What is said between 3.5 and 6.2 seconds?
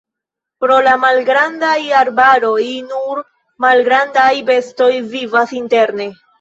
malgrandaj bestoj vivas interne.